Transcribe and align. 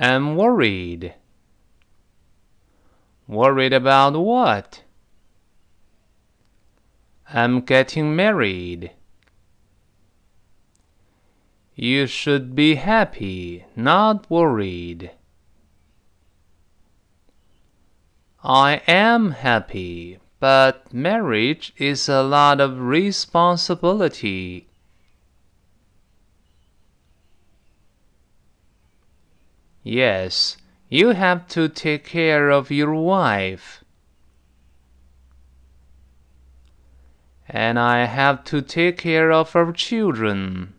I'm 0.00 0.36
worried. 0.36 1.14
Worried 3.26 3.72
about 3.72 4.14
what? 4.14 4.82
I'm 7.32 7.62
getting 7.62 8.14
married. 8.14 8.92
You 11.74 12.06
should 12.06 12.54
be 12.54 12.76
happy, 12.76 13.64
not 13.74 14.30
worried. 14.30 15.10
I 18.42 18.82
am 18.86 19.32
happy, 19.32 20.18
but 20.38 20.94
marriage 20.94 21.72
is 21.76 22.08
a 22.08 22.22
lot 22.22 22.60
of 22.60 22.80
responsibility. 22.80 24.67
Yes, 29.82 30.56
you 30.88 31.08
have 31.10 31.48
to 31.48 31.68
take 31.68 32.04
care 32.04 32.50
of 32.50 32.70
your 32.70 32.94
wife. 32.94 33.84
And 37.48 37.78
I 37.78 38.04
have 38.04 38.44
to 38.44 38.60
take 38.60 38.98
care 38.98 39.32
of 39.32 39.56
our 39.56 39.72
children. 39.72 40.74